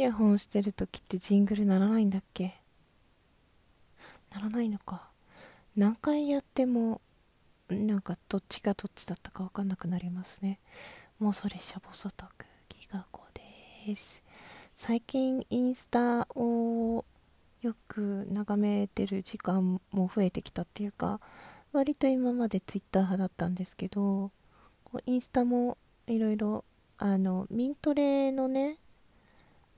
[0.00, 2.54] イヤホンしてる時ってジングルならないんだっけ？
[4.32, 5.10] ならないのか。
[5.76, 7.02] 何回やっても
[7.68, 10.58] なんかどっちがどっちだったか分かんなくなりますね。
[11.18, 14.22] もうそれしゃぼそとくギガ子です。
[14.74, 17.04] 最近インスタを
[17.60, 21.20] よく眺めてる時間も増えてきたっていうか
[21.72, 24.30] 割と今までツイッター派だったんですけど
[25.04, 25.76] インスタも
[26.06, 26.64] いろいろ
[26.96, 28.78] あのミントレのね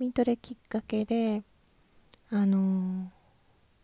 [0.03, 1.45] ミントレきっかけで
[2.33, 3.09] あの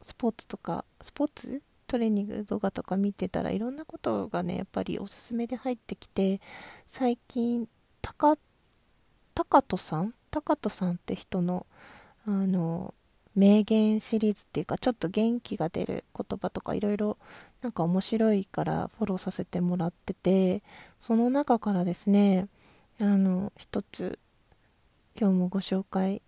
[0.03, 6.41] スポーツとかスポーツトレーニング動画とか見てたらいろんなことがねやっぱりおすすめで入ってきて
[6.89, 7.69] 最近
[8.03, 8.37] タカ
[9.33, 10.13] タカトさん？
[10.33, 11.67] タカトさんって人の
[12.27, 12.95] あの
[13.37, 17.17] 名言シリーズっていうかちょっと元気が出る言葉とかいろいろ
[17.63, 20.65] なんか面白いからフォローさせてもらってて
[20.99, 22.49] その中からですね
[23.01, 24.19] あの一つ
[25.19, 26.23] 今日もご紹介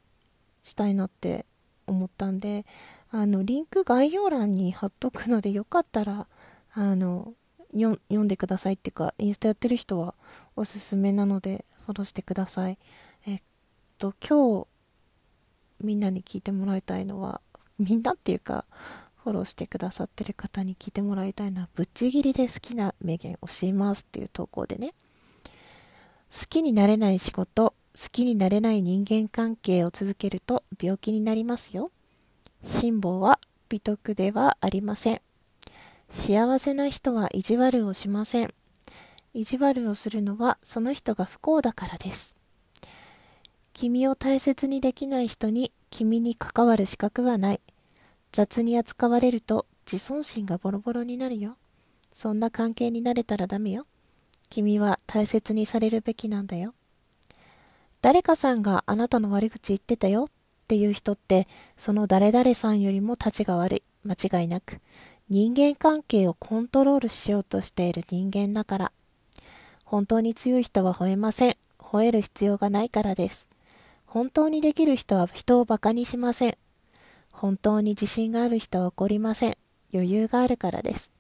[0.65, 1.47] したいなって
[1.87, 2.67] 思ったんで
[3.13, 6.27] あのリンク概要欄に貼っとくのでよかったら
[6.73, 7.35] あの
[7.73, 10.15] 読んでくださいっていうかインスタやってる人は
[10.57, 12.79] おすすめなのでフォローしてください。
[13.27, 13.43] えっ
[13.99, 14.67] と今日
[15.81, 17.41] みんなに聞いてもらいたいのは
[17.79, 18.65] みんなっていうか
[19.23, 24.95] フォローしてくださってる方に聞いてもらいたいのはぶっちぎりで好きな名言教えますっていう投稿でね。
[26.33, 31.91] 好きになれない仕事好きになれない人間関係を続けると病気になりますよ。
[32.63, 35.21] 辛抱は美徳ではありません。
[36.09, 38.51] 幸せな人は意地悪をしません。
[39.33, 42.37] 意地悪をするのはその人が不幸だからです。
[43.73, 47.61] 君を大切にできない人に君に関わる資格はない。
[48.33, 51.57] 雑に扱われると自尊心がボロボロになるよ。
[52.13, 53.87] そんな関係になれたらダメよ。
[54.49, 56.75] 君は大切にされるべきなんだよ。
[58.03, 60.27] 誰かさんがあなたの悪口言ってたよっ
[60.69, 63.83] ていう人ってその誰々さんよりも立ちが悪い。
[64.05, 64.81] 間違いなく。
[65.28, 68.93] 人間関係をコントロールしようとしている人間だから。
[69.84, 71.56] 本当に強い人は吠えません。
[71.78, 73.49] 吠える必要がないからです。
[74.06, 76.56] 本当にできる人は人を馬鹿にしません。
[77.32, 79.56] 本当に自信がある人は怒りません。
[79.93, 81.12] 余裕があるからです。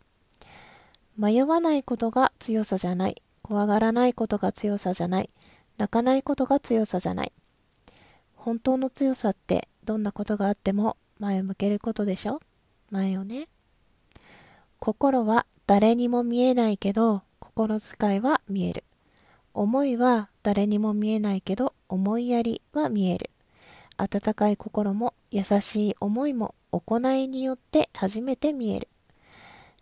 [1.16, 3.22] 迷わないことが強さじゃない。
[3.42, 5.30] 怖がらないことが強さじゃない。
[5.80, 7.32] 泣かないことが強さじゃない
[8.34, 12.40] 本当の強さってどんなことがあっても前を向けることでしょ？
[12.90, 13.48] 前をね。
[14.78, 18.84] 心は誰にも見えないけど心遣いは見える。
[19.54, 23.30] 思いは誰にも見えないけど思いやりは見える。
[23.96, 28.88] 温かい心も優しい思いも行いによって初めて見える。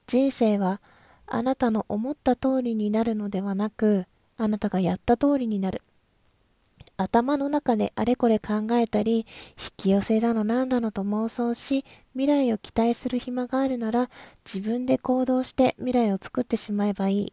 [0.07, 0.81] 人生は
[1.27, 5.83] あなたの思った通りになるのではなく、あなたがやった通りになる。
[6.99, 9.25] 頭の中であれこれ考えたり、引
[9.77, 14.11] き寄せだのなんだのと妄想し、未来を期待する暇があるなら、
[14.45, 17.33] 自分で行動して未来を作ってしまえばいい。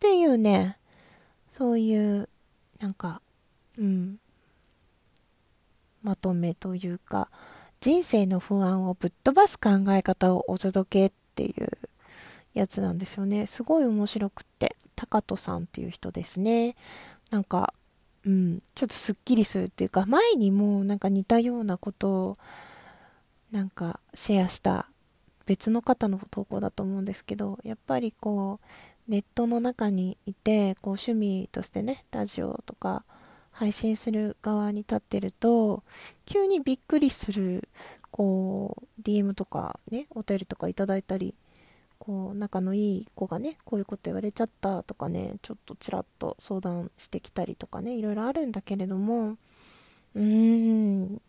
[0.00, 0.78] ていうね、
[1.56, 2.28] そういう、
[2.80, 3.20] なんか、
[3.78, 4.18] うん、
[6.02, 7.28] まとめというか、
[7.80, 11.68] 人生の不安をぶっ飛ばす考え方をお届けっていう
[12.54, 13.44] やつなんですよね。
[13.46, 14.74] すごい面白くって。
[14.96, 16.76] 高人さんっていう人ですね。
[17.30, 17.74] なんか、
[18.26, 22.38] うん、ちょっとすっきりするっていうか前にもなんか似たようなことを
[23.50, 24.88] なんかシェアした
[25.46, 33.04] 別の方の投稿だと思うんですけどやっぱりこうネットの中にいてこう趣味としてねラジオとか
[33.52, 35.82] 配信する側に立ってると
[36.24, 37.68] 急にびっくりする
[38.10, 41.34] こう DM とかねお便りとかいただいたり
[42.06, 49.36] こう仲のいい子がねこういうこと言われちゃったとかねちょっとちらっと相談してきたりとかねいろいろあるんだけれども
[50.14, 51.20] うーん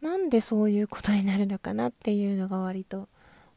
[0.00, 3.08] なんでそういうことになるのかなっていうのが割と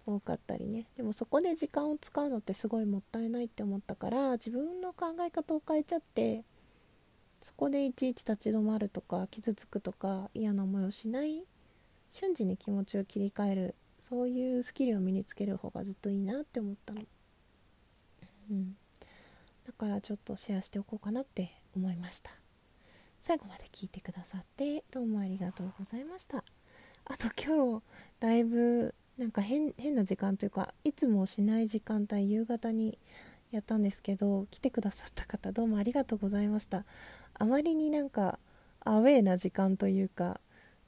[0.08, 0.86] 多かったりね。
[0.98, 6.44] でもそこで時間を使うのってすごいもったいないって思ったから自分の考え方を変えちゃって
[7.41, 11.44] そこでいちいち立ち止まるとか傷つくとか嫌な思いをしない
[12.12, 13.76] 瞬時に気持ちを切り替える
[14.09, 17.02] そういうスキルを身につける方がずっといいなって思ったの。
[18.50, 18.76] うん。
[19.66, 22.32] だからちょっとシェアしておこうかなって思いました。
[23.22, 26.44] 最後まで聞いてくださってどうもありがとうございました。
[27.06, 27.84] あと今日
[28.20, 32.97] ライブなんか変な時間というかいつもしない時間帯夕方に
[33.52, 36.85] やったんですけど来てくださった方どうもありがとうございました。
[37.35, 38.40] あまりになんか
[38.79, 40.40] アウェーな時間というか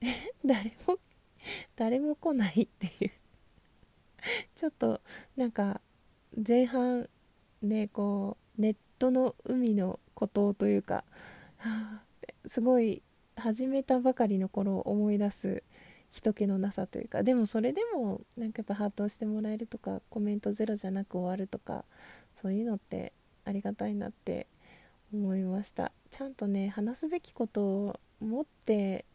[0.43, 0.97] 誰も
[1.75, 3.11] 誰も来ないっていう。
[4.55, 5.01] ちょっと
[5.35, 5.81] なんか
[6.35, 7.09] 前半
[7.61, 11.03] ねこうネットの海の孤島というか、
[11.57, 12.03] はあ、
[12.45, 13.01] すごい
[13.35, 15.63] 始めたばかりの頃を思い出す
[16.11, 21.85] 人気のなさというかでもそれでもなんかやっぱハートをしてもらえるとかコメントゼロじゃなく終わるとか
[22.33, 23.13] そういうのって
[23.45, 24.47] ありがたいなって
[25.13, 25.91] 思いました。
[26.09, 29.05] ちゃんとね話すべきことを持って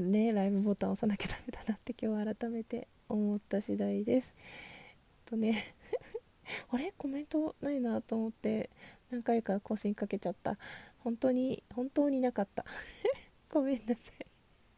[0.00, 4.34] ねライブボタン押さなきゃダメだなって今日改めて思った次第です。
[5.24, 5.74] とね
[6.70, 6.92] あれ？
[6.96, 8.70] コメントないなと思って
[9.10, 10.58] 何回か更新かけちゃった。
[10.98, 12.64] 本当に本当になかった。
[13.50, 14.32] ごめんなさい。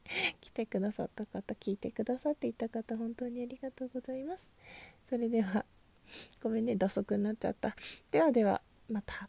[0.41, 4.53] 来てくださった方聞いてくださっていた方本当にありがとうございます。
[5.09, 5.65] それでは
[6.43, 7.77] ごめんね打足になっちゃった。
[8.11, 9.29] ではではまた。